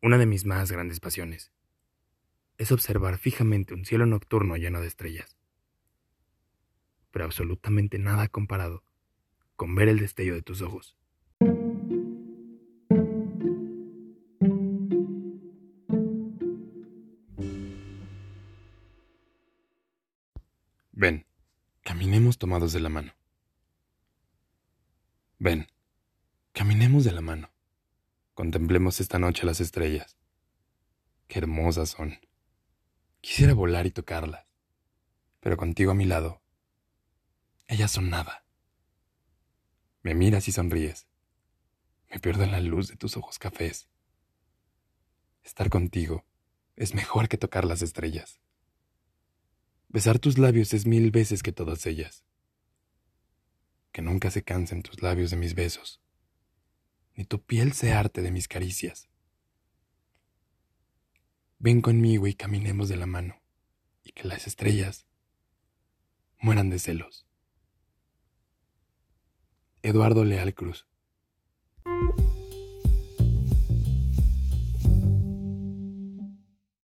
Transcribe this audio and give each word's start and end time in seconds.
Una 0.00 0.16
de 0.16 0.26
mis 0.26 0.44
más 0.44 0.70
grandes 0.70 1.00
pasiones 1.00 1.50
es 2.56 2.70
observar 2.70 3.18
fijamente 3.18 3.74
un 3.74 3.84
cielo 3.84 4.06
nocturno 4.06 4.56
lleno 4.56 4.80
de 4.80 4.86
estrellas. 4.86 5.36
Pero 7.10 7.24
absolutamente 7.24 7.98
nada 7.98 8.28
comparado 8.28 8.84
con 9.56 9.74
ver 9.74 9.88
el 9.88 9.98
destello 9.98 10.34
de 10.34 10.42
tus 10.42 10.62
ojos. 10.62 10.96
Ven, 20.92 21.26
caminemos 21.82 22.38
tomados 22.38 22.72
de 22.72 22.80
la 22.80 22.88
mano. 22.88 23.14
Ven, 25.40 25.66
caminemos 26.52 27.02
de 27.02 27.12
la 27.12 27.20
mano. 27.20 27.50
Contemplemos 28.38 29.00
esta 29.00 29.18
noche 29.18 29.44
las 29.44 29.58
estrellas. 29.58 30.16
Qué 31.26 31.40
hermosas 31.40 31.88
son. 31.88 32.20
Quisiera 33.20 33.52
volar 33.52 33.84
y 33.86 33.90
tocarlas, 33.90 34.46
pero 35.40 35.56
contigo 35.56 35.90
a 35.90 35.96
mi 35.96 36.04
lado, 36.04 36.40
ellas 37.66 37.90
son 37.90 38.10
nada. 38.10 38.44
Me 40.02 40.14
miras 40.14 40.46
y 40.46 40.52
sonríes. 40.52 41.08
Me 42.08 42.20
pierdo 42.20 42.44
en 42.44 42.52
la 42.52 42.60
luz 42.60 42.86
de 42.86 42.96
tus 42.96 43.16
ojos 43.16 43.40
cafés. 43.40 43.88
Estar 45.42 45.68
contigo 45.68 46.24
es 46.76 46.94
mejor 46.94 47.28
que 47.28 47.38
tocar 47.38 47.64
las 47.64 47.82
estrellas. 47.82 48.38
Besar 49.88 50.20
tus 50.20 50.38
labios 50.38 50.72
es 50.74 50.86
mil 50.86 51.10
veces 51.10 51.42
que 51.42 51.50
todas 51.50 51.84
ellas. 51.86 52.22
Que 53.90 54.00
nunca 54.00 54.30
se 54.30 54.44
cansen 54.44 54.84
tus 54.84 55.02
labios 55.02 55.32
de 55.32 55.38
mis 55.38 55.56
besos 55.56 56.00
ni 57.18 57.24
tu 57.24 57.42
piel 57.42 57.72
se 57.72 57.92
arte 57.92 58.22
de 58.22 58.30
mis 58.30 58.46
caricias. 58.46 59.08
Ven 61.58 61.80
conmigo 61.80 62.28
y 62.28 62.34
caminemos 62.34 62.88
de 62.88 62.96
la 62.96 63.06
mano, 63.06 63.42
y 64.04 64.12
que 64.12 64.28
las 64.28 64.46
estrellas 64.46 65.04
mueran 66.38 66.70
de 66.70 66.78
celos. 66.78 67.26
Eduardo 69.82 70.24
Leal 70.24 70.54
Cruz. 70.54 70.86